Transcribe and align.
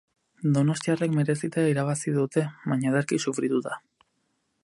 Donostiarrek 0.53 1.11
merezita 1.17 1.65
irabazi 1.73 2.15
dute, 2.17 2.45
baina 2.73 2.91
ederki 2.95 3.23
sufrituta. 3.27 3.77